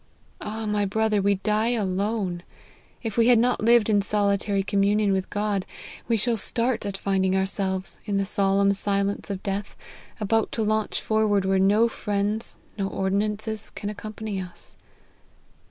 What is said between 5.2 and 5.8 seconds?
God,